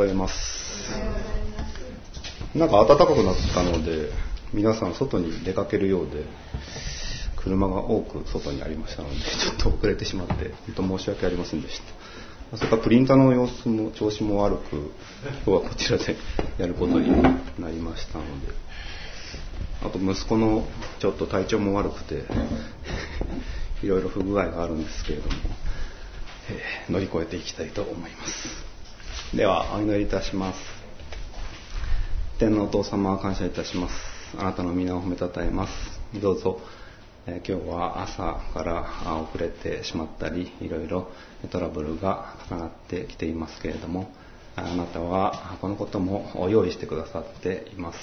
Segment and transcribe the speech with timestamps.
[0.00, 0.34] ございます。
[2.54, 4.08] なんか暖かくなったので
[4.54, 6.24] 皆さん外に出かけるようで
[7.36, 11.82] 車が多く外にありましたので ちょっと遅れてしまって本当申し訳ありませんでし
[12.50, 12.56] た。
[12.56, 14.90] それからプリンターの様子も調子も悪く
[15.46, 16.16] 今日はこちらで
[16.56, 17.10] やることに
[17.58, 18.70] なりましたので。
[19.82, 22.24] あと息子のちょっと体調も悪くて
[23.82, 25.36] いろいろ不具合があるんですけれども、
[26.90, 28.69] 乗り越えていきたいと思います。
[29.34, 30.58] ではお祈りいたします。
[32.40, 33.94] 天皇お父様感謝いたします。
[34.36, 35.72] あなたの皆を褒めたたえます。
[36.20, 36.60] どうぞ、
[37.26, 41.12] え今日は朝から遅れてしまったりいろいろ
[41.50, 44.10] トラブルが重なってきていますけれども
[44.56, 47.98] あなたはこのことも用意してくださっています。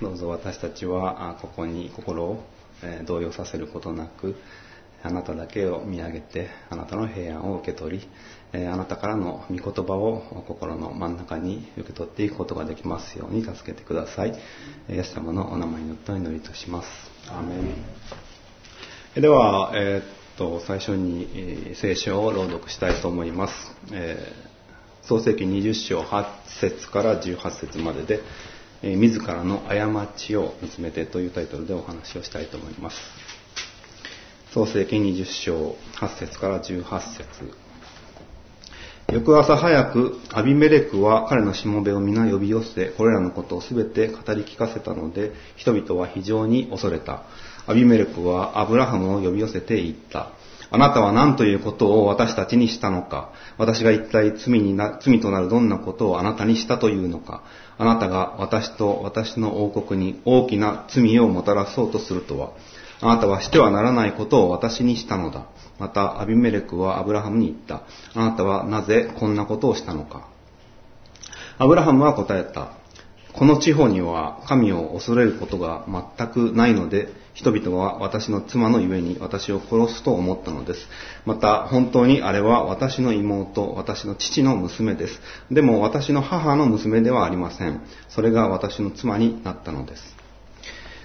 [0.00, 2.42] どうぞ私たちはここに心を
[3.06, 4.34] 動揺させることなく
[5.04, 8.08] あなただけを見上げてあなたの平安を受け取り
[8.54, 14.34] えーあなたからの御言葉を心の真ん中に受け取っていくことができますように助けてください。
[14.88, 16.88] えーイエス様のお名前によってお祈りとします。
[17.28, 17.58] アーメン。
[19.16, 23.54] えーでは、えーっと最初にえー聖書を朗読したいと思います、
[23.92, 24.54] えー
[25.06, 26.24] 創世記20章8
[26.60, 28.20] 節から18節までで、
[28.82, 32.96] えー自らの過ちを見つめてというタイトルでお話をしたいと思います。
[34.52, 36.84] 創世記20章8節から18
[37.16, 37.63] 節
[39.12, 47.22] 翌朝早く、アビメレクは彼のしもべを皆呼び寄せ、これらのことをすべて語り聞かせたので、人々は非常に恐れた。
[47.66, 50.30] アビメレクはアブラハムを呼び寄せて言った。
[50.70, 57.44] あなたは何ということを私たちにしたのか私が一体罪にな罪となるどんなことをあなたにしたというのか
[57.78, 62.54] あなたが私と私の王国に大きな罪をもたらそうとするとは
[63.04, 65.46] あなたはしてはならないことを私にしたのだ。
[65.78, 67.82] また、アビメレクはアブラハムに言った。
[68.18, 70.26] あなたはなぜこんなことをしたのか。
[71.58, 72.72] アブラハムは答えた。
[73.34, 75.84] この地方には神を恐れることが
[76.16, 80.88] 全くないので、人々は私の妻のゆえに私を殺すと思ったのです。
[81.26, 85.20] また、本当にあれは私の妹、私の父の娘です。
[85.50, 87.82] でも私の母の娘ではありません。
[88.08, 90.23] それが私の妻になったのです。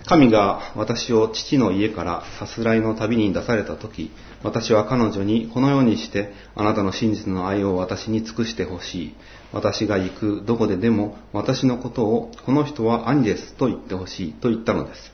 [0.09, 4.09] 神が私を父の家からさすらいの旅に出された時、
[4.43, 9.15] 私は彼女にこのようにしてあなたの真実の愛を私に尽くしてほしい。
[9.53, 15.13] 私が行くどこででも私のことをこの人は兄ですと言ってほしいと言ったのです。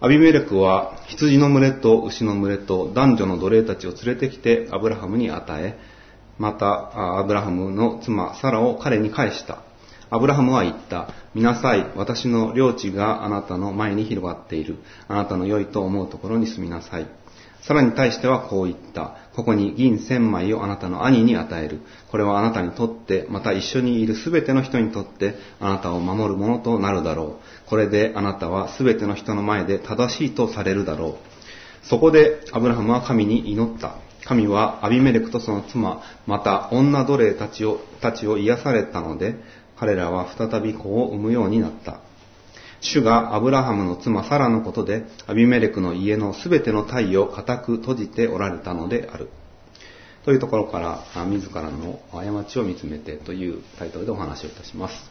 [0.00, 5.78] アビメレクは羊の群れと牛の群れと男女の奴隷たちを連れてきてアブラハムに与え、
[6.38, 9.62] またアブラハムの妻サラを彼に返した。
[10.08, 11.08] アブラハムは言った。
[11.34, 11.90] 見なさい。
[11.96, 14.76] 私の領地があなたの前に広がっている。
[15.08, 17.06] あなたの良いと思うところに住みなさい。
[17.62, 19.16] さらに対してはこう言った。
[19.34, 21.80] ここに銀千枚をあなたの兄に与える。
[22.12, 27.68] これはあなたにとって、また一緒にいるすべての人にとって、あなたを守るものとなるだろう。
[27.68, 31.18] これであなたはすべての人の前で正しいとされるだろ
[31.84, 31.86] う。
[31.86, 33.96] そこでアブラハムは神に祈った。
[34.24, 39.36] 神はアビメレクとその妻、また女奴隷たちを、たちを癒されたので、
[39.78, 42.00] 彼らは再び子を産むようになった。
[42.80, 49.28] 主がアブラハムの妻サラのことで、アビメレクの家のすべての体を固く閉じておられたのである。
[50.24, 55.10] というところから、自らの過ちを見つめてというタイトルでお話をいたします。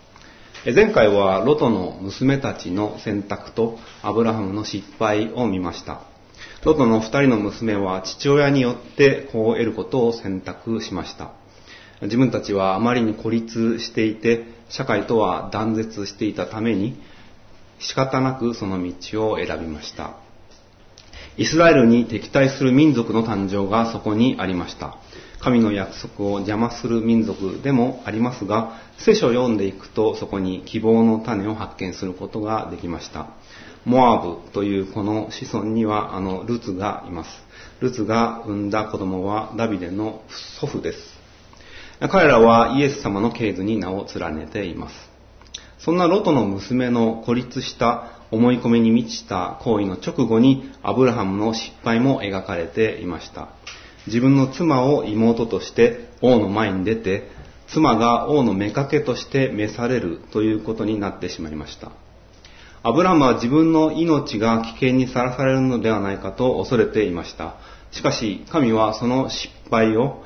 [0.66, 6.02] 前回はロトの娘たちの選択とアブラハムの失敗を見ました。
[6.64, 11.34] ロトの二人の娘は父親によって子を得ることを選択しました。
[12.02, 17.00] 自分たちはあまりに孤立していて、社会とは断絶していたために、
[17.80, 20.16] 仕方なくその道を選びました。
[21.38, 24.98] イスラエルに敵対する民族の誕生がそこにありました。
[25.40, 33.28] 神の約束を邪魔する民族でもありますが、聖書を読んでいくとそこに希望の種を発見することができました。
[33.84, 37.30] モアブというこの子孫にはあのルツがいます。
[37.82, 40.24] ルツが産んだ子供はダビデの
[40.60, 41.15] 祖父です。
[42.00, 44.96] 彼らはイエス様の系図に名を連ねています。
[45.80, 53.50] そんなロトの娘の孤立した思い込みに満ちた行為の直後にアブラハムの失敗も描かれていました。
[54.08, 57.30] 自分の妻を妹として王の前に出て、
[57.68, 61.92] 妻が王の妾として召されるということになってしまいました。
[62.84, 67.56] アブラハムは自分の命が危険にさらされるのではないかと恐れていました。
[67.92, 70.24] しかし、神はその失敗を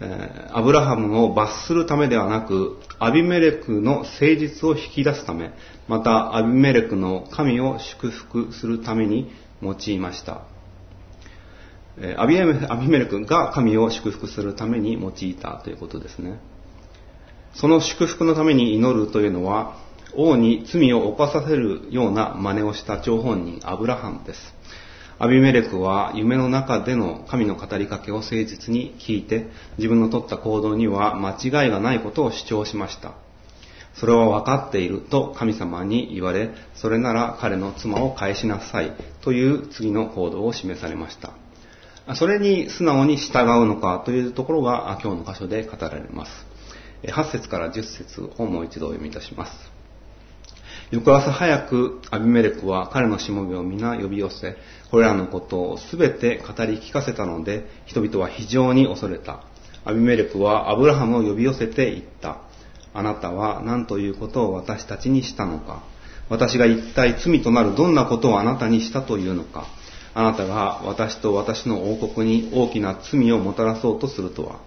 [0.00, 5.52] えアブラハムを罰するためではなく、アビメレクの誠実を引き出すため、
[5.88, 9.30] またアビメレクの神を祝福するために
[9.62, 10.42] 用いました。
[11.98, 16.40] えアビメアビメレクが神を祝福するために用いたということですね。
[17.54, 19.76] その祝福のために祈るというのは、
[20.14, 24.54] 王に罪を犯させるような真似をした張本人アブラハムです。
[25.22, 33.12] アビメレクは夢の中での神の語りかけを誠実に聞いて、自分の取った行動には間違いがないことを主張しました。
[33.92, 41.34] それは分かっていると神様に言われ、それなら彼の妻を返しなさいという次の行動を示されました。
[42.14, 46.32] それに素直に従うのかというところが今日の箇所で語られます。
[47.02, 49.69] 8節から10節をもう一度お読みいたします。
[50.90, 54.56] 翌朝早くアビメレクは彼のしもべを皆呼び寄せ、
[54.90, 59.44] これらのことをすべて語り聞かせたので、人々は非常に恐れた。
[59.84, 62.42] アビメレクはアブラハムを呼び寄せて言った。
[62.92, 65.84] あなたは何ということを私たちにしたのか。
[66.28, 69.66] 私が一体罪となるどんなことをあなたにしたというのか。
[70.12, 74.58] あなたが私と私の王国に大きな罪をもたらそうとするとは。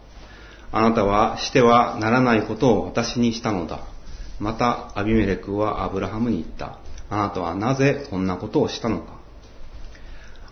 [0.71, 3.92] あなたはしてはならないことを私にしたのだ。
[4.43, 6.79] また、アビメレクはアブラハムに言った。
[7.09, 9.13] あなたはなぜこんなことをしたのか。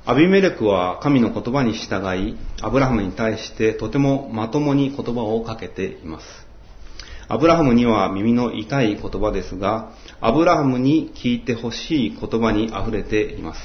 [0.05, 6.25] アビメレクは神の言葉に従い、アブラハムに対してとてもまともに言葉をかけています。
[7.27, 9.91] アブラハムには耳の痛い言葉ですが、
[10.21, 13.59] アブラハムに聞いてほしい言葉に溢れています。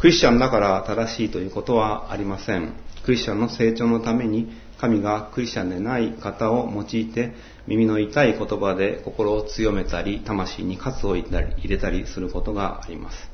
[0.00, 2.72] クリスチャンだから正しいということはありません。
[3.04, 7.32] クリスチャンの成長のために神がクリスチャンでない方を用いて
[7.66, 11.24] 耳の痛い言葉で心を強めたり魂に喝を入
[11.64, 13.30] れたりすることがあります。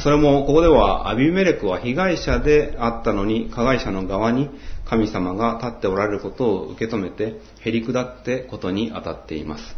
[0.00, 4.50] それもここではアビメレクは被害者であったのに加害者の側に
[4.84, 9.76] 神様が立っておられることを受け止めてへり下ってことに当たっています。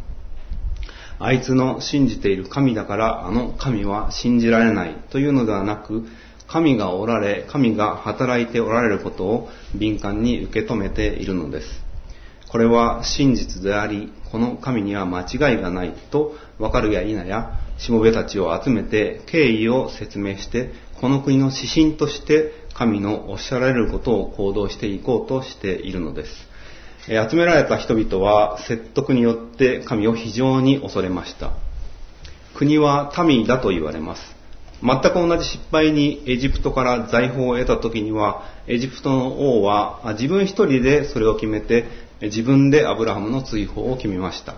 [1.19, 6.05] あいつの信じている神だからあの神は信じられないというのではなく
[6.47, 11.67] 神がおられ、神が働いておられることを敏感に受け止めているのです。
[12.49, 20.71] これは真実であり、この神には間違いがないと分かるや否や、しもべたちを集めて経緯を説明して、
[21.01, 26.47] この国の指針として神のおっしゃられることを行動していこうとしているのです。
[27.07, 31.51] 集められた人々は説得によって神を非常に恐れました。
[32.55, 34.36] 国は民だと言われます。
[34.83, 41.85] 全く同じ失敗にエジプトから財宝を得た時には、エジプトの王は自分一人でそれを決めて、
[42.21, 44.55] 自分でアブラハムの追放を決めました。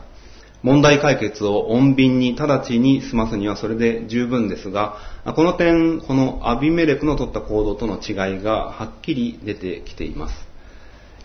[0.62, 4.98] 問題解決を穏便に直ちに済ますにはそれで十分ですが、
[5.36, 10.36] この点、このアビメレクの取った行動との違いがはっきり出てきています。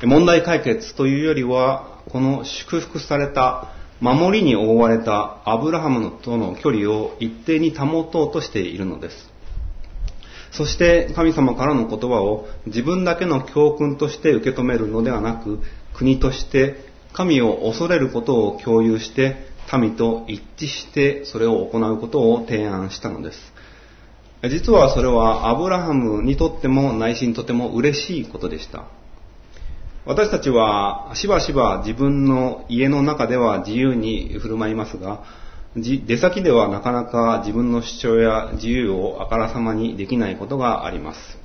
[0.05, 3.74] 問題解決というよりは、この祝福された
[4.05, 9.31] 守りに覆われたアブラハムとの距離を一定に保とうとしているのです。
[10.53, 15.59] そして神様からの言葉を自分だけの教訓として受け止めるのではなく、
[15.95, 16.77] 国として
[17.15, 19.37] 神を恐れることを共有して、
[19.73, 23.39] 民と一致してそれを行うことを提案したのです。
[24.50, 28.85] 実はそれはアブラハムにとっても内心とても嬉しいことでした。
[30.06, 35.25] 私たちはしばしば自分の家の中では自由に振る舞いますが、
[35.77, 41.39] 出先ではなかなか自分の主張や自由をあからさまにできないことがあります。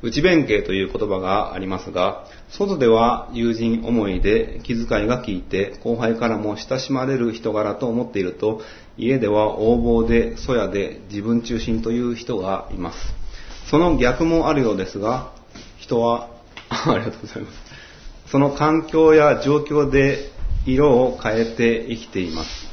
[0.00, 8.60] 内弁慶という言葉がありますが、外では友人思いで気遣いが効いて後輩からも親しまれる人柄と思っていると、
[8.96, 12.98] 家では横暴で、そやで自分中心という人がいます。
[13.68, 15.32] その逆もあるようですが、
[15.78, 16.28] 人は、
[16.70, 17.67] ありがとうございます。
[18.30, 20.30] その環境や状況で
[20.66, 22.68] 色を変えて生きています。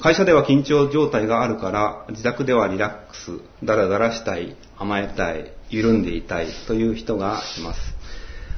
[0.00, 7.80] 会社では緊張状態があるから、自宅ではリラックス、ダラダラしたい、甘えたい、緩んでいたいという人がいます。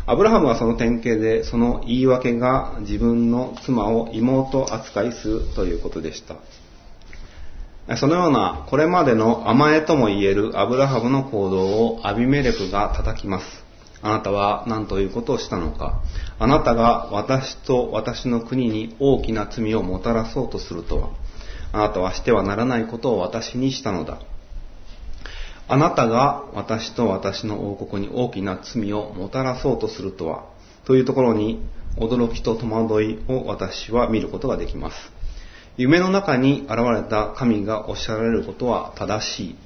[0.06, 6.36] アブラハムはその典型で、その言い訳が自分の妻を妹扱いするということでした。
[7.96, 13.63] そのような、これまでの甘えとも言えるアブラハムの行動をアビメレクが叩きます。
[14.04, 16.02] あなたは何ということをしたのか。
[16.38, 21.08] あなたが私と私の国に大きな罪をもたらそうとするとは。
[21.72, 24.18] あなたはしてはならないことを私にしたのだ。
[25.68, 30.44] あなたが私と私の王国に大きな罪をもたらそうとするとは。
[30.84, 34.96] というところに驚きと戸惑いを私は見ることができます。
[35.78, 39.56] 夢の中に現れた神がおっしゃられることは正しい。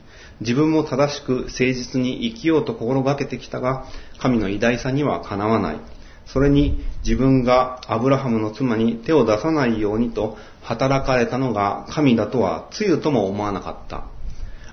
[0.41, 3.87] 自分も正しく誠実に生きようと心がけてきたが、
[4.19, 5.81] 神の偉大さにはかなわない。
[6.27, 14.05] それに自分がアブラハムの妻に手を出さないようにと働かれたのが神だとはつゆとも思わなかった。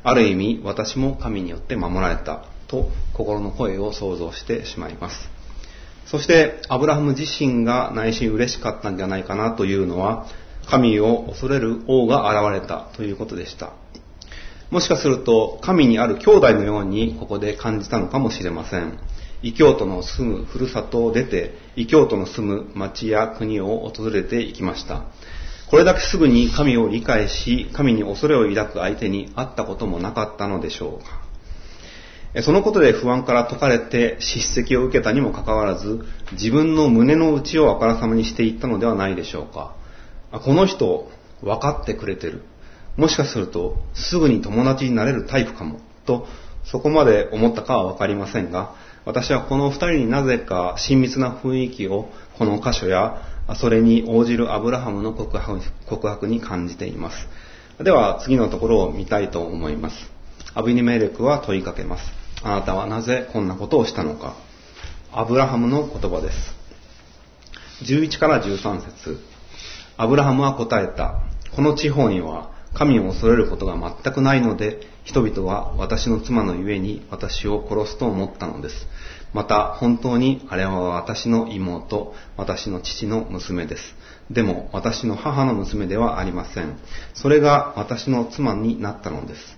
[0.04, 5.30] ある意味私も神によって守られたと心の声を想像してしまいます。
[6.06, 10.28] そしてアブラハム自身が内心嬉しかったんじゃないかなというのは、
[10.70, 13.74] 神を恐れる王が現れたということでした。
[14.72, 18.98] もしかすると神にある兄弟のようにここで感じたのかもしれません。
[19.42, 25.06] 異教徒の住むふるさとを出て、異教徒の住む町や国を訪れていきました。
[25.70, 32.42] これだけすぐに神を理解し、神に恐れを抱く相手に会ったこともなかったのでしょうか。
[32.42, 39.76] そのことで不安から解かれて叱責を受けたにもかかわらず、自分の胸の内をあからさまにしていったのではないでしょうか。
[40.32, 41.10] この人、
[41.42, 42.42] 分かってくれてる。
[42.98, 45.80] もしかすると、すぐに友達になれるタイプかも。
[46.06, 46.28] と、
[46.64, 48.74] そこまで思ったかはわかりませんが、
[49.06, 53.22] 私はこの二人になぜか親密な雰囲気をこの箇所や
[53.56, 57.28] それに応じるアブラハムの告白告白に感じています。
[57.84, 59.96] では次のところを見たいと思います。
[60.56, 62.12] アビニメレクは問いかけます。
[62.42, 64.36] あなたはなぜこんなことをしたのか。
[65.12, 66.56] アブラハムの言葉です。
[67.84, 69.20] 11から13節
[69.98, 71.22] アブラハムは答えた。
[71.56, 78.88] この地方には神を恐れることが全くないので、人々は私の妻のゆえに私を殺すと思ったのです。
[79.34, 83.96] また、本当にあれは私の妹、私の父の娘です。
[84.30, 86.78] でも、私の母の娘ではありません。
[87.14, 89.58] それが私の妻になったのです。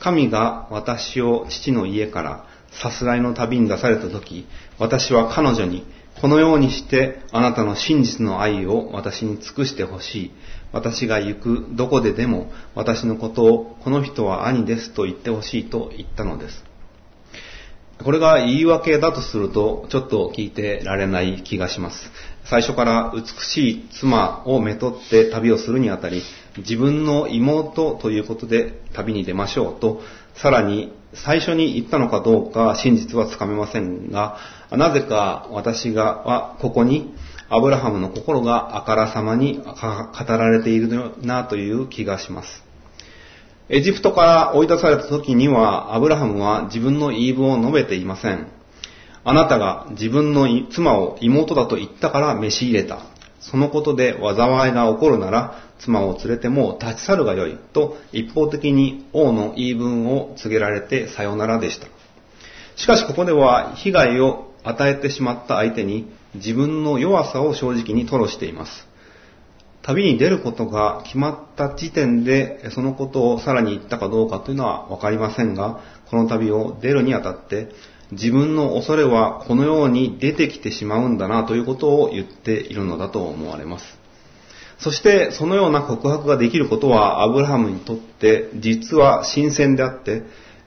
[0.00, 2.46] 神が私を父の家から
[2.82, 4.46] さすらいの旅に出された時、
[4.78, 5.86] 私は彼女に、
[6.20, 10.30] このようにしてあなたの真実の愛を私に尽くしてほしい。
[10.72, 16.64] 私が行くどこででも私のことをこの人は兄ですと言ってほしいと言ったのです。
[18.02, 22.10] これが言い訳だとするとちょっと聞いてられない気がします。
[22.44, 26.22] 最初から美しい妻をめとって旅をするにあたり、
[26.58, 30.00] 自分の妹ということで旅に出ましょうと、
[30.34, 34.38] さらに最初に言ったのかどうか真実はつかめませんが、
[34.70, 37.14] なぜか私がはここに
[37.54, 39.66] アブラハムの心があからさまに語
[40.26, 42.64] られているなという気がします。
[43.68, 48.50] エジプトから追い出された時には、アブラハムは自分の言い分を述べていません。
[49.22, 53.00] あなたが自分の妻を妹だと言ったから召し入れた。
[53.40, 57.58] そのことで災いが起こるなら、妻を連れても立ち去るがよい。
[57.74, 61.86] と一方的に王の言い分を告げられてさよならでした。
[62.76, 68.86] しかしここでは被害を与えてしまった相手に自分の弱さを正直に吐露しています。
[69.82, 77.68] 旅に出ることが決まった時点でそのことをさらに言ったかどうかというのはわかりませんが、この旅を出るにあたって
[78.12, 83.84] 自分の恐れはこのように出てきてしまうんだなということを言っているのだと思われます。
[84.78, 90.22] そしてそのような告白ができることはアブラハムにとって実は新鮮であって、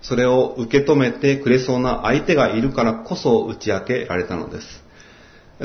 [0.08, 4.86] それを受け止めてくれそうな相手がいるからこそ打ち明けられたのです。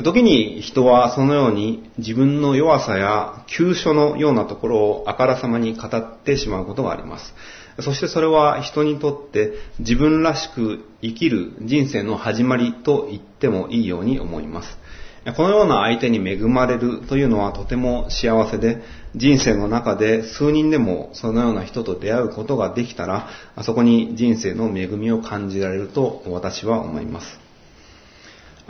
[0.03, 7.33] 時に人はそのように自分の弱さや急所のようなところをあからさまに語ってしまうことがあります。
[7.81, 14.80] そしてそれは人にとって自分らしく生きる人生の始まりと言ってもいいように思います。
[15.35, 18.81] このような相手に恵まれるというのはとても幸せで、
[19.15, 27.39] 人生の中で数人でもそのような人と出会うことができたら、あそこに人生の恵みを感じられると私は思います。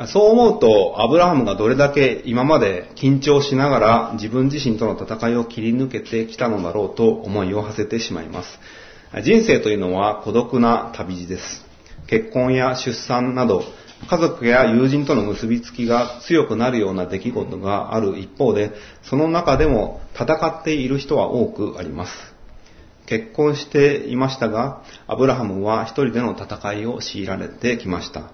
[0.08, 8.60] そう思うと、アブラハムがどれだけ今まで緊張しながら自分自身との戦いを切り抜けてきたのだろうと思いを馳せてしまいます。
[9.24, 11.66] 人生というのは孤独な旅路です。
[12.08, 13.64] 結婚や出産など、
[14.10, 18.72] 家族や友人との結びつきが強くなるような出来事がある一方で、
[19.04, 22.14] その中でも戦っている人は多くあります。
[23.06, 28.32] 結婚していましたが、アブラハムは一人での戦いを強いられてきました。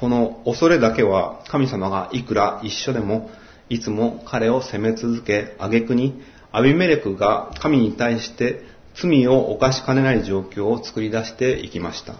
[0.00, 3.30] この恐れだけは神様がいくら一緒でも
[3.68, 8.62] いつも彼を責め続け、挙句にアビメレクが神に対して
[8.94, 12.14] 罪を犯しかねない状況を作り出していきました。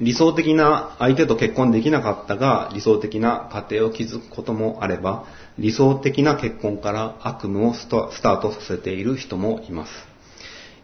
[0.00, 5.26] 理想的な相手と結婚できなかったが理想的な家庭を築くこともあれば
[5.58, 9.92] 理想的な結婚から悪夢をスタートさせている人もいます。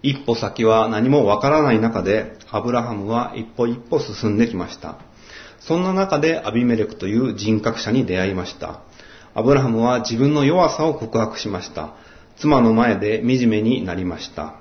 [0.03, 4.99] 一歩先は何もわからない中でアブラハムは一歩一歩進んできました。
[5.61, 8.81] そんな中でアビメレクという人格者に出会いました。
[9.35, 11.95] アブラハムは自分の弱さを告白しました。
[12.39, 14.55] 妻の前で惨めになりました。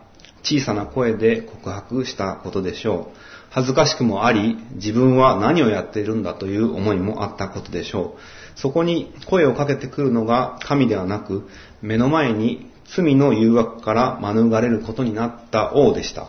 [0.44, 3.38] 小さな声で告白したことでしょう。
[3.50, 8.60] 恥ずかしくもあり、自分は何をやっているんだという思いもあったことでしょう。
[8.60, 11.48] そこに声をかけてくるのが神ではなく、
[11.82, 16.27] 目の前に罪の誘惑から免れることになった王でした。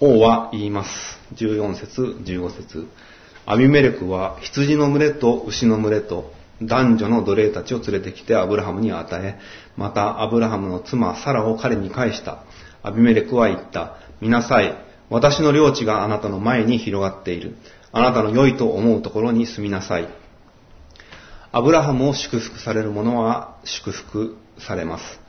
[0.00, 1.18] 王は言います。
[1.34, 2.86] 14節、15節。
[3.46, 9.38] アビメレクは羊の群れと牛の群れと男女の奴隷たちを連れてきてアブラハムに与え、
[9.76, 12.44] またアブラハムの妻サラを彼に返した。
[12.82, 13.96] アビメレクは言った。
[14.20, 14.89] 見なさい。
[15.10, 17.56] 私の領地があなたの前に広がっている。
[17.92, 20.08] あなたの良いと思うところに住みなさい。
[21.52, 25.20] アブラハムを祝福される者は祝福されます。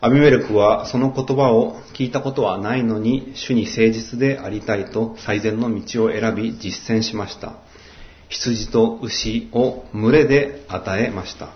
[0.00, 7.54] アビメレクはその言葉を聞いたことはないのに主に誠実でありたいと最善の道を選び実践しました。
[8.28, 11.48] 羊と牛を群れで与えました。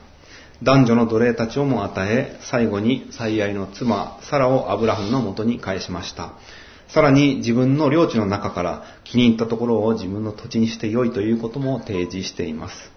[0.62, 6.32] 男女の奴隷たちをも与え、最後に最愛の妻、サラをアブラハムのもとに返しました。
[6.92, 12.92] さらに自分の領地の中から気に入ったところを自分の土地にして良いということも提示しています。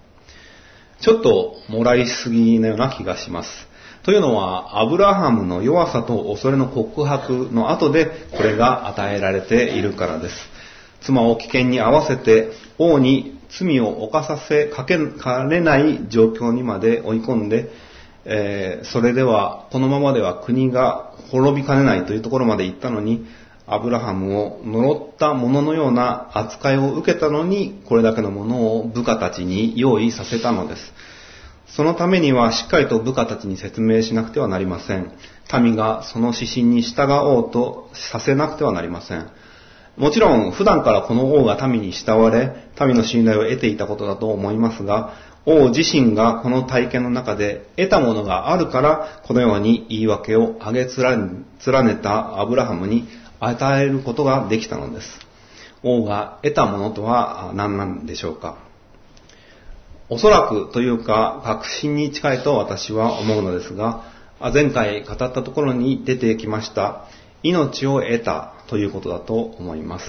[1.00, 3.50] ちょっともらいすぎのような気がします。
[4.04, 10.36] というのは、アブラハムの弱さと恐れの告白の後でこれが与えられているからです。
[11.02, 17.70] 妻を危険に合わせて王に罪を犯させかけかれない状況にまで追い込んで、
[18.26, 23.26] えー、それでは、このままでは国が滅びかねないというところまで行ったのに、
[23.68, 30.94] アブラハムを呪ったもののような扱いを受けたのに、これだけのものを部下たちに用意させたのです。
[31.68, 35.12] そのためにはしっかりと部下たちに説明しなくてはなりません。
[35.62, 39.30] 民がその指針に従おうとさせなくてはなりません。
[39.98, 45.14] もちろん普段からこの王が民に慕われ、民の信頼を得ていたことだと思いますが、
[45.46, 53.08] 王自身がこの体験の中で得たものがあるから、このように言い訳を上げ連ねたアブラハムに
[53.40, 55.08] 与えることができたのです。
[55.84, 58.58] 王が得たものとは何なんでしょうか
[60.10, 64.04] おそらくというか確信に近いと私は思うのですが、
[64.54, 67.06] 前回語ったところに出てきました
[67.42, 70.06] 命を得たということだと思います。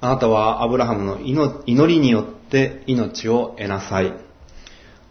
[0.00, 4.12] あなたはアブラハムの祈りによって命を得なさい。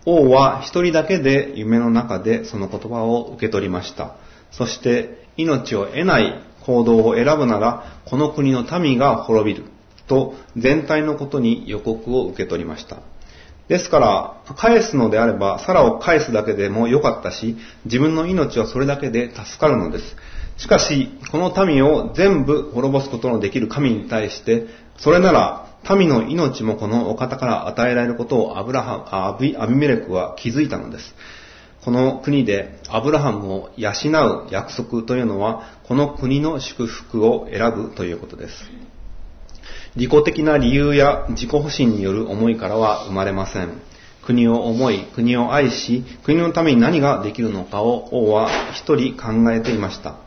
[0.06, 4.16] 王は一人だけで夢の中でその言葉を受け取りました。
[4.52, 9.66] そして命を得ない行動を選ぶならこの国の民が滅びる
[10.08, 13.00] と全体のことに予告を受け取りました。
[13.68, 20.16] ですから、返すのであれば、サラを返すだけでもよかったし、自分の命はそれだけで助かるのです。
[20.56, 31.14] しかし、この民を全部滅ぼすことのできる神に対して、それなら、民の命もこのお方から与えられることをアブラハアビアビメレクは気づいたのです。
[31.88, 38.70] この国でアブラハムを養う約束というのは、この国の祝福を選ぶということです。
[39.96, 43.82] 自己的な理由や自己保身による思いからは生まれません。
[44.26, 50.18] 国を思い、国を愛し、国のために何ができるのかを王は一人考えていました。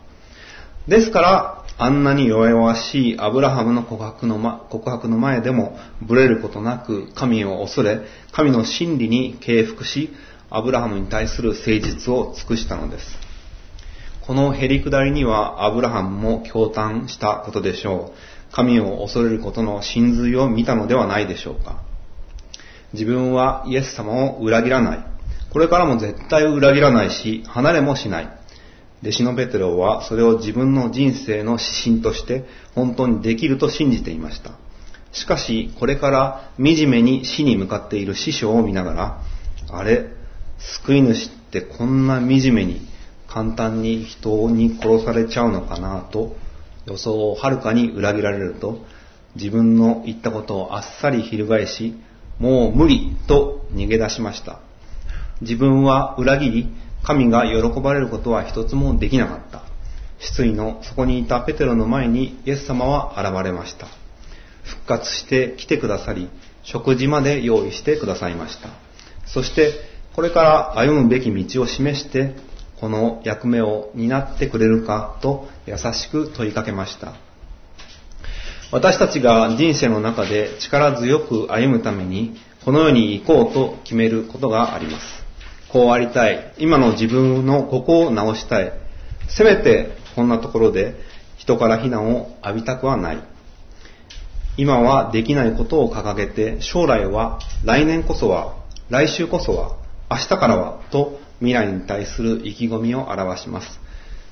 [0.89, 8.01] ですから、あんなに弱々しいアブラハムの告白の,、ま、告白の前でも、ブレることなく神を恐れ、
[8.33, 10.09] 神の真理に敬服し、
[10.51, 13.07] アブラハムに対する誠実を尽くしたのです。
[14.21, 18.13] このへりくだりにはアブラハムも驚嘆したことでしょ
[18.51, 18.55] う。
[18.55, 21.81] 神を恐れることの真髄を見たのではないでしょうか。
[22.93, 25.07] 自分はイエス様を裏切らない。
[25.53, 28.29] これからも絶対裏切らないし、離れもしない。
[29.03, 34.51] 弟子のペテロはそれを自分の人生の指針として本当にできると信じていました。
[35.13, 39.23] しかし、これから惨めに死に向かっている師匠を見ながら、
[39.73, 40.20] あれ、
[40.61, 42.81] 救い主ってこんな惨めに
[43.29, 46.37] 簡単に人に殺されちゃうのかなと
[46.87, 48.85] 予想をはるかに裏切られると、
[49.37, 51.95] 自分の言ったことをあっさり翻し、
[52.39, 54.61] もう無理と逃げ出しました。
[55.41, 56.69] 自分は裏切り、
[57.03, 59.63] 神が喜ばれることは一つもできなかった。
[60.19, 63.87] 失意のそこにいたペテロの前にイエス様は現れました。
[64.63, 66.29] 復活して来てくださり、
[66.63, 68.69] 食事まで用意してくださいました。
[69.27, 72.35] そして、これから歩むべき道を示して、
[72.81, 77.15] この役目を担ってくれるかと優しく問いかけました。
[78.73, 85.25] 私たちが人生の中で力強く歩むために、この世に行こうと決めることがあります。
[85.73, 86.55] こうありたい。
[86.59, 88.73] 今の自分のここを直したい。
[89.29, 90.95] せめてこんなところで
[91.37, 93.23] 人から非難を浴びたくはない。
[94.57, 98.57] 今はできないことを掲げて、将来は、来年こそは、
[98.91, 99.77] 来週こそは、
[100.11, 103.81] 明日からは、と未来に対する意気込みを表します。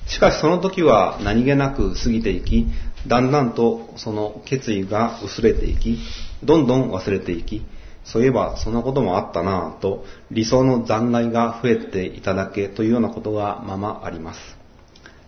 [0.07, 2.67] しかしその時は何気なく過ぎていき、
[3.07, 5.99] だんだんとその決意が薄れていき、
[6.43, 7.63] どんどん忘れていき、
[8.03, 14.39] そういえばそんなこともあったなぁと理想の残骸が増えていただけというようなことがままあります。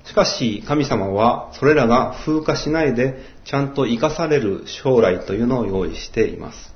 [0.03, 6.73] しかし神様はそれらが風化しないでちゃんと生かされる将来というのを用意しています。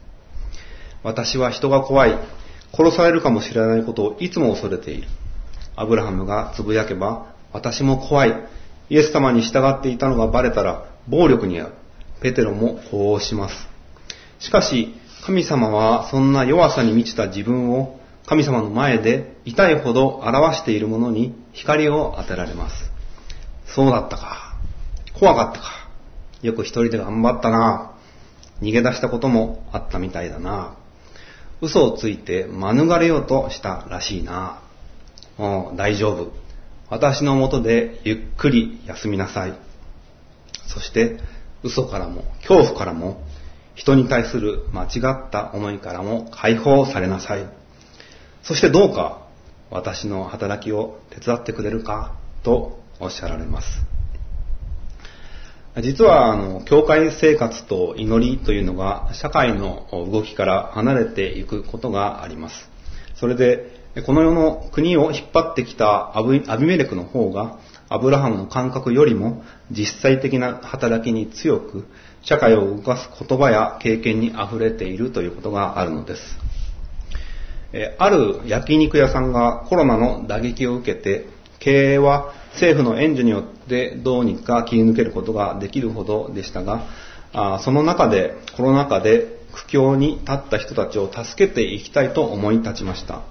[1.04, 2.18] 私は人が怖い。
[2.78, 5.08] 殺されるかもしれないことをいつも恐れている。
[5.76, 8.34] アブラハムがつぶやけば、私も怖い。
[8.90, 11.74] イエス様に従っていたのがバレたら暴力に遭う。
[12.22, 13.68] ペテロもこうします。
[14.40, 22.92] しかし、神様はそんな弱さに満ちた自分を神様の前で痛いほど表しているものに光を当てられます。
[23.68, 24.56] そうだったか。
[25.20, 25.90] 怖かったか。
[26.42, 27.94] よく一人で頑張ったな。
[28.62, 30.78] 逃げ出したこともあったみたいだな。
[31.62, 34.62] 嘘をついて免れようとしたらしいな。
[35.38, 36.32] もう大丈夫。
[36.90, 39.54] 私のもとでゆっくり休みなさい。
[40.68, 41.20] そして
[41.64, 43.24] 嘘からも恐怖からも
[43.76, 44.88] 人に対する間違
[45.28, 47.46] った思いからも解放されなさい。
[48.44, 49.26] そしてどうか
[49.72, 53.95] 私の働きを手伝ってくれるかとおっしゃられます。
[55.82, 62.70] 実は、あの、教会生活と祈りというのが社会の動きから離れていくことがあります。
[63.16, 67.60] それで、この世の国を引っ張ってきたアビメレクの方が、
[67.90, 71.86] アブラハムの感覚よりも実際的な働きに強く、
[72.24, 76.22] 社会を動かす言葉や経験に溢れているということがあるのです。
[77.98, 81.28] ある焼肉屋さんがコロナの打撃を受けて、
[81.66, 86.86] 経営は政府の援助によってどうにか切り抜けることができるほどでしたが、
[87.34, 93.24] あその中で、コロナ禍で苦境に立った人たちを助けていきたいと思い立ちました。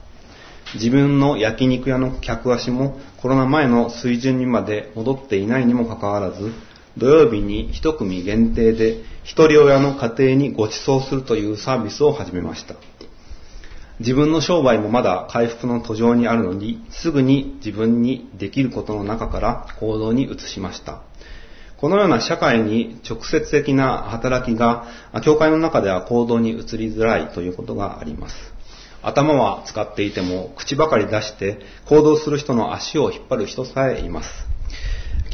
[0.75, 6.53] 自分の焼肉屋の客足もコロナ前の水準にまで戻っていないにもかかわらず、
[6.99, 12.75] 土曜日に一組限定で一人親の家庭にご馳走するというサービスを始めました。
[14.01, 21.03] 自分の商売もまだ回復の途上にあるのに、すぐに自分にできることの中から行動に移しました。
[21.77, 24.87] このような社会に直接的な働きが、
[25.25, 28.35] 教会の中では行動に移りづらいということがあります。
[29.03, 34.54] 頭は使っていても、口ばかり出して行動する人の足を引っ張る人さえいます。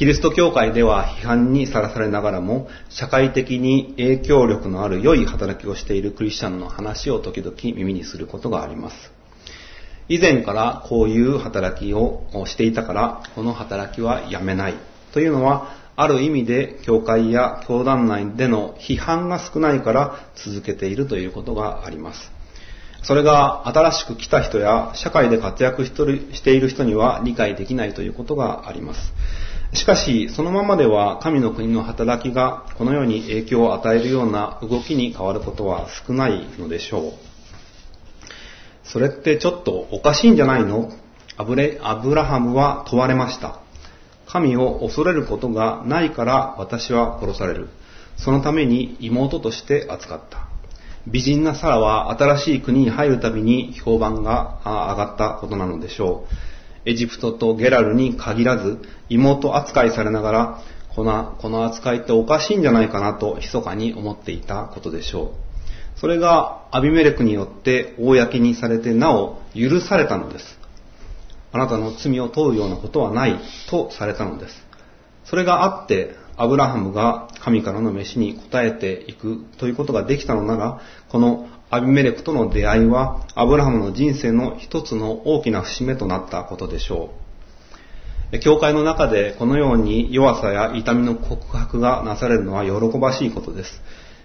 [0.01, 8.97] キリスト教会では批判にさらされながらも、社会的に影響力のある良い働きをしているクリスチャンの話を時々耳にすることがあります。
[10.09, 14.75] 以前からこういう働きをしていたから、この働きはやめない。
[15.13, 22.33] というのは、ある意味で教会や教団内での批判が少ないから続けているということがあります。
[23.03, 29.13] それが新しく来た人や社会で活躍している人には理解できないということがあります。
[29.73, 37.13] しかし、そのままでは神の国の働きがこのように影響を与えるような動きに変わることは少ないのでしょう。
[38.83, 40.91] それってちょっとおかしいんじゃないの？
[41.37, 43.61] アブレアブラハムは問われました。
[44.27, 47.69] 神を恐れることがないから私は殺される。
[48.17, 50.49] そのために妹として扱った。
[51.07, 56.50] 美人なサラは新しい国に入るたびに評判が上がったことなのでしょう。
[56.85, 60.63] エジプトとゲラルに限らず、妹扱いされながら、
[60.95, 65.35] このこの扱いっておかしいんじゃないかなと密かに思っていたことでしょ
[65.97, 65.99] う。
[66.01, 70.59] それがアビメレクによって公にされてなお許されたのです。
[71.53, 73.39] あなたの罪を問うようなことはない
[73.69, 74.67] とされたのです。
[75.25, 87.11] それがあって、アブラハムが神からの飯に応えていくということができたのなら、このアビメレクとの出会いは、アブラハムの人生の一つの大きな節目となったことでしょ
[88.33, 88.39] う。
[88.41, 93.83] 教会の中でこのように弱さや痛みの告白がなされるのは喜ばしいことです。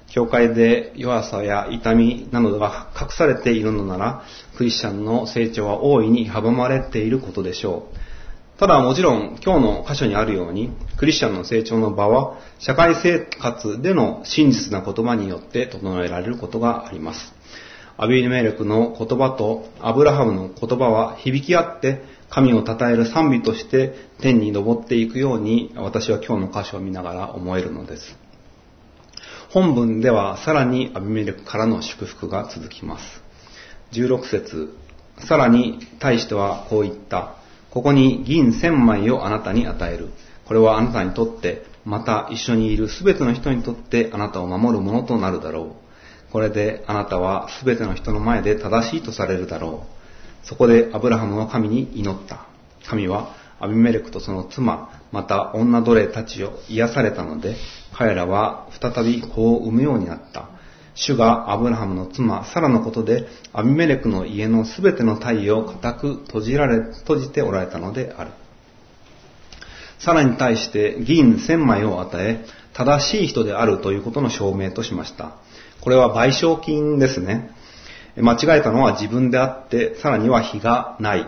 [0.07, 4.23] 教会で弱さや痛みなどが隠されているのなら、
[4.57, 8.59] クリスチャンの成長は大いに阻まれていることでしょう。
[8.59, 17.34] ただもちろん今日の箇所にあるように、クリスチャンの成長の場は社会生活での真実な言葉によって整えられることがあります。
[17.97, 28.17] アビメレクの言葉とアブラハムの言葉は響き合って神を称える賛美として天に昇っていくように私は今日の箇所を見ながら思えるのです。
[29.49, 33.23] 本文ではさらにアビメレクからの祝福が続きます。
[33.93, 34.75] 16節
[35.19, 37.35] さらに対してはこう言った。
[37.71, 40.09] ここに銀千枚をあなたに与える。
[40.45, 45.84] これはあなたにとって、また一緒にいるすべての人にとってあなたを守るものとなるだろう。
[46.35, 49.85] これであなたはすべての人の前で正しいとされるだろ
[50.43, 50.45] う。
[50.45, 52.45] そこでアブラハムは神に祈った。
[52.89, 57.55] 神はアビメレクとその妻、また女奴隷たちを癒されたので、
[57.93, 60.49] 彼らは再び子を産むようになった。
[60.93, 68.31] 主がアブラハムの妻、サラのことで、アビメレクの家のすべての太陽を固く閉じられ、閉じておられたのである。
[69.99, 75.44] サラに対して銀千枚を与え、正しい人であるということの証明としました。
[75.85, 77.51] これは賠償金ですね。
[78.17, 81.27] 間違えたのは自分であって、さらには非がない。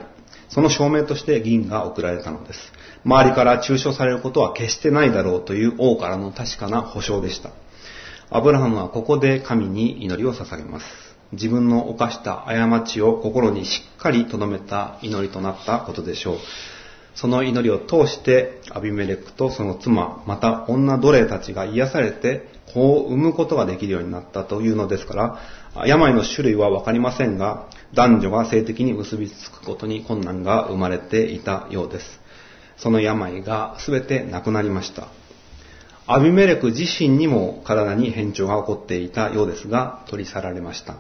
[0.50, 2.74] その証明として銀が送られたのです。
[3.06, 7.52] 周りから中傷されることは決してないだろうという王からの確かな保証でした。
[8.32, 10.86] アブラハムはここで神に祈りを捧げます。
[11.34, 16.38] 自分の犯した過ちを心にしっかり留めた祈りとなったことでしょう。
[17.14, 25.40] その祈りを通してアビメレクとその妻、また女奴隷たちが癒されて子を産むことができるようになったというのですか
[25.76, 32.20] ら、病の種類はわかりませんが、男女が性的に結びつくことに困難が生まれていたようです。
[32.78, 35.08] その病が全てなくなりました。
[36.06, 40.96] アビメレク自身にも体に変調が起こっていたようですが、取り去られました。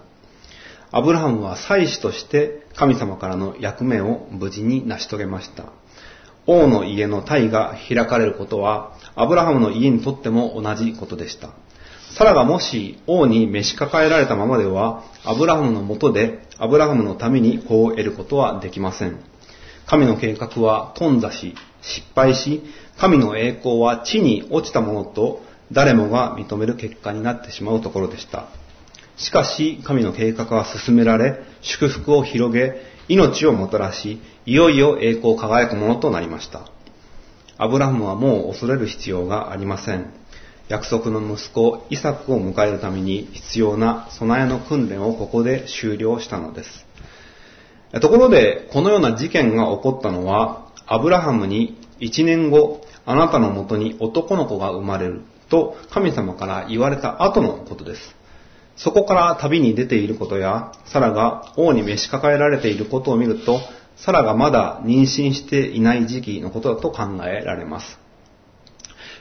[0.92, 5.66] アブラハムは祭司として神様からの役目を無事に成し遂げました。
[6.48, 11.50] 王の家の体が開かれることは、アブラハムの家にとっても同じことでした。
[12.18, 19.20] サラがもし王に召し抱えられたままでは、アブラハムのもとで、アブラハムのために子を得ることはできません。
[19.86, 22.64] 神の計画は頓挫し、失敗し、
[22.98, 28.48] 神の栄光は地に落ちたものと、誰もが認める結果になってしまうところでした。
[29.18, 36.70] しかし、神の計画は進められ、祝福を広げ、命をもたらし、いよいよ栄光輝くものとなりました。
[37.58, 40.14] アブラハムはもう恐れる必要がありません。
[40.70, 46.86] 約束の息子イサクを迎えるために必要な備えの訓練をここで終了したのです。
[48.00, 58.16] ところで、このような事件が起こったのは、アブラハムに1年後、あなたのもとに男の子が生まれると神様から言われた後のことです。
[58.78, 63.60] そこから旅に出ていることや、サラが王に召し抱えられていることを見ると、
[63.98, 68.00] サラがまだ妊娠していない時期のことだと考えられます。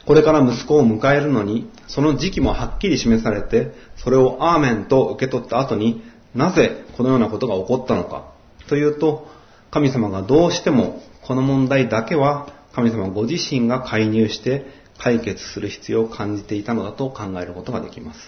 [0.07, 6.03] これから息子を迎えるのに、その時期もはっきり示されて、それをアーメンと受け取った後に
[6.35, 8.33] なぜこのようなことが起こったのか、
[8.69, 9.27] というと、
[9.71, 14.67] 神様がどうしてもこの問題だけは神様ご自身が介入して
[14.99, 18.21] 解決する必要を感じていたのだと考えることができます。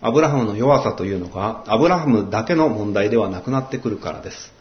[0.00, 4.53] アブラハムの弱さというのが、アブラハムだけの問題ではなくなってくるからです。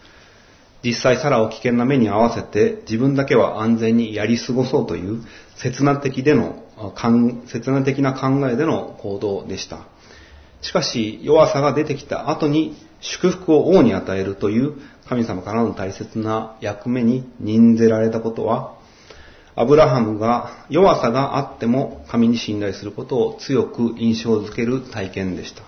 [0.83, 5.21] 実際サラを危険な目に遭わせて自分だけは安全にやり過ごそうという
[5.55, 6.63] 刹那的での、
[7.47, 9.87] 刹那的な考えでの行動でした。
[10.61, 14.75] しかし弱さが出てきた後に祝福を王に与えるという
[15.07, 18.77] 神様からの大切な役目に任ぜられたことは
[19.55, 25.63] アブラハムが弱さがあっても神に信頼することを強く印象づける体験でした。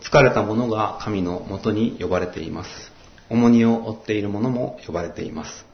[0.00, 2.95] 疲れた者が神のもとに呼ばれています。
[3.28, 5.66] 重荷を負っている者も呼ばれています。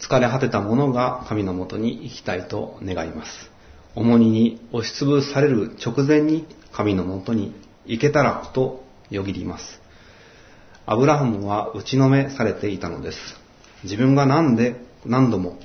[0.00, 3.50] 疲れ果てた者が神のもとに行きたいと願います。
[3.94, 7.54] 重荷に押しつぶされる直前に神のもとに
[7.86, 9.80] 行けたらとよぎります。
[10.86, 13.18] アブラハムは打ちのめされていたのです。
[13.84, 15.58] 自分が何で何度も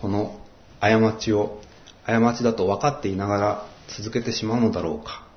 [0.00, 0.38] この
[0.80, 1.60] 過ちを
[2.04, 5.27] 過ちだと分かっていながら続けてしまうのだろうか。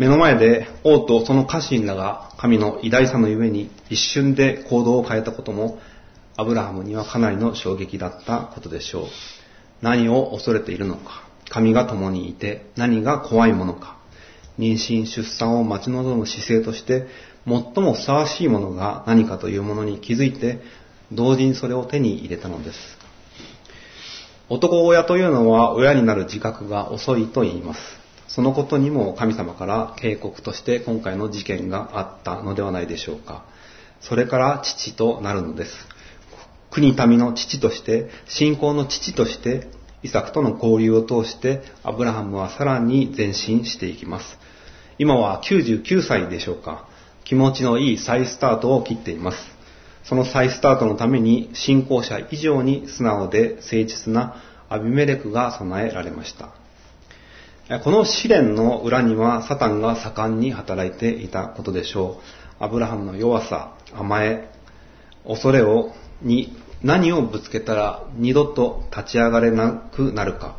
[0.00, 5.78] 目の前で王とその家臣らが神の偉大さのゆえに一瞬で行動を変えたことも
[6.38, 9.04] アブラハムにはかなりの衝撃だったことでしょう。
[9.82, 11.28] 何を恐れているのか。
[11.50, 13.98] 神が共にいて何が怖いものか。
[14.58, 17.06] 妊娠、出産を待ち望む姿勢として
[17.46, 20.60] 最もふさわしいものが何かというものに気づいて
[21.12, 22.78] 同時にそれを手に入れたのです。
[24.48, 27.99] 男親というのは親になる自覚が遅いと言います。
[28.34, 33.44] そのことにも神様から警告として今回の事件があったのではないでしょうか。
[34.00, 35.72] それから父となるのです。
[36.70, 39.68] 国民の父として、信仰の父として、
[40.04, 44.38] イサクとの交流を通してアブラハムはさらに前進していきます。
[44.98, 46.86] 今は99歳でしょうか。
[47.24, 49.38] 気持ちのいい再スタートを切っています。
[50.04, 54.36] その再スタートのために信仰者以上に素直で誠実な
[54.68, 56.59] アビメレクが備えられました。
[57.78, 62.20] この試練の裏にはサタンが盛んに働いていたことでしょ
[62.60, 62.64] う。
[62.64, 64.50] アブラハムの弱さ、甘え、
[65.24, 66.52] 恐れを、に
[66.82, 70.56] 何をぶつけたら二度と立ち上がれなくなるか。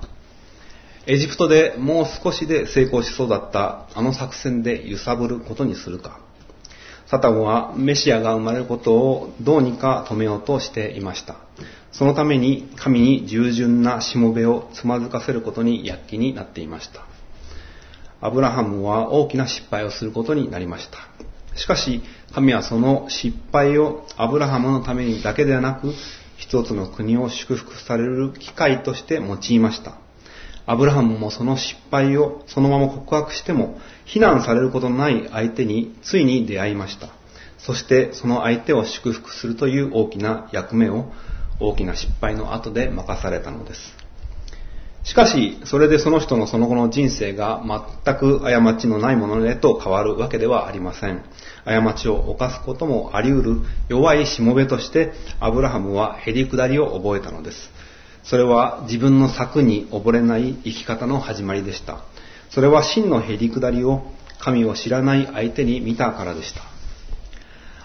[1.06, 6.22] エジプトでもう少しで成功しそうだったあの作戦で揺さぶることにするか。
[7.08, 11.36] サタンはメシアが生まれることをどうにか止めようとしていました。
[11.92, 17.06] そのために神に従順なしもべをつまずかせることに躍起になっていました。
[18.22, 21.00] アブラハムは大きな失敗をすることになりました。
[21.58, 22.02] しかし、
[22.34, 25.94] 神はその失敗をアブラハムのためにだけではなく、
[26.38, 29.98] 一つの国を祝福される機会として用いました。
[30.66, 37.10] アブラハムもその失敗をそのまま告白しても非難されることのない相手についに出会いました。
[37.58, 41.12] そしてその相手を祝福するという大きな役目を
[41.62, 44.02] 大きな失敗の後で任されたのです。
[45.04, 47.64] しかし、それでその人のその後の人生が
[48.06, 51.24] 全く過ちのないものへと変わるわけではありません。
[51.66, 57.72] 過ちを犯すこともあり得る弱いしもべとしてアブラハムはへりくだりを覚えたのです。
[58.24, 62.04] それは自分の策に溺れない生き方の始まりでした。
[62.52, 64.04] それは真のへりくだりを
[64.40, 66.71] 神を知らない相手に見たからでした。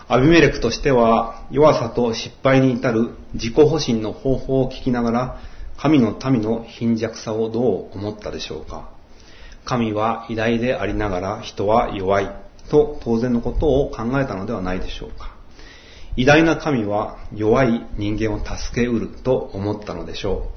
[0.09, 5.41] アビメレクとしては弱さと失敗に至る自己保身の方法を聞きながら
[5.77, 8.89] 神の民の貧弱さをどう思ったでしょうか。
[9.65, 12.31] 神は偉大でありながら人は弱い
[12.71, 15.35] と当然のことを考えたのではないでしょうか。
[16.15, 20.53] 偉大な神は弱い人間を助けうると思ったのでしょ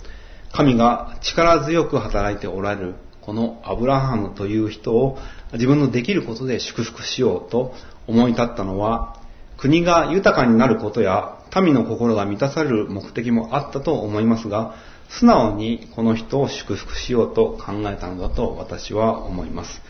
[0.53, 0.55] う。
[0.55, 5.17] 神が力強く働いておられるこのアブラハムという人を
[5.53, 7.73] 自分のできることで祝福しようと
[8.07, 9.18] 思い立ったのは
[9.59, 14.75] 国が豊かになることや民の心が満たされる目的もあったと思いますが、
[15.09, 19.81] 素直にこの人を祝福しようと考えたのだと私は思います。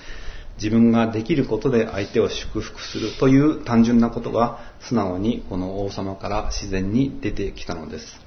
[0.55, 8.19] 自分ができることで相手を祝福するという単純なことが素直にこの王様から自然に出てきたのです。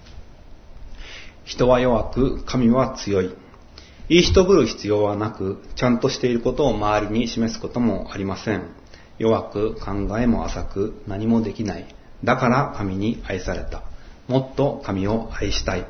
[1.45, 3.35] 人は弱く、神は強い。
[4.09, 8.82] 言い人ぶる必要はなく、ちゃんとしていることを周りに示すこともありません。
[9.23, 11.87] 弱く考えも浅く何もできない。
[12.25, 13.85] だから神に愛された。
[14.27, 15.87] もっと神を愛したい。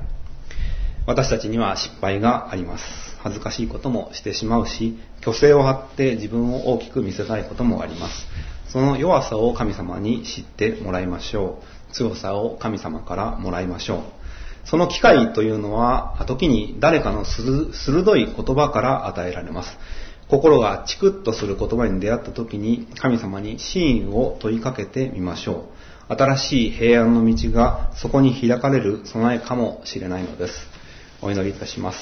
[1.07, 2.85] 私たちには失敗があります。
[3.21, 8.27] 恥ずかしいこともしてしまうし、虚勢を張って自分を大きく見せたいこともあります。
[8.69, 11.95] その弱さを神様に知ってもらいましょう。
[11.95, 14.69] 強さを神様からもらいましょう。
[14.69, 19.79] その機会というのは、時に誰かの鋭い言葉から与えられます。
[20.33, 25.69] 心がチクッとする言葉に出会った時に神様に真意を問いかけてみましょ
[26.09, 26.15] う。
[26.15, 30.55] 新しい平安の道がそこに開かれる備えかもしれないのです。
[31.21, 31.99] お祈りいたします。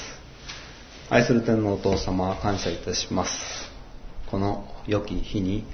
[1.09, 3.69] 愛する天のお父様、感謝いたします。
[4.27, 5.65] この良き日に、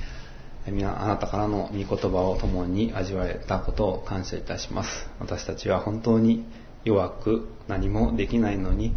[0.65, 5.07] 皆あなたからの御言葉を共に味わえたことを感謝いたします。
[5.19, 6.43] 私たちは本当に
[6.83, 8.95] 弱く何もできないのに、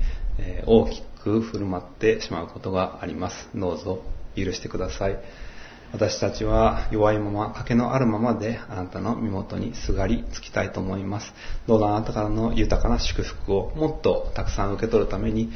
[0.65, 3.51] 大きく振る舞ってしまうことがあります。
[3.55, 4.03] どうぞ
[4.37, 5.19] 許してください。
[5.93, 11.33] 私たちは弱いまま、賭けのあるままであなたの身元にすがりつきたいと思います。
[11.67, 15.51] どうぞあなたからの豊かな祝福をもっとたくさん受け取るために、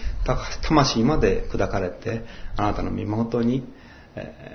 [0.66, 2.24] 魂まで砕かれて、
[2.56, 3.64] あなたの身元に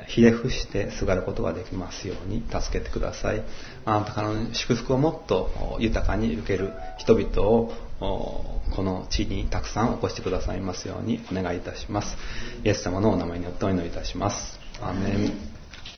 [0.07, 3.43] ひれ伏してすがることができますように助けてください。
[3.85, 12.17] あなたからの祝福をもっと豊かに受ける人々をこの地にたくさん起こしてくださいますようにお願いいたします。
[12.63, 14.59] イエス様のお名前によってお祈りいたします。
[14.81, 15.58] アメン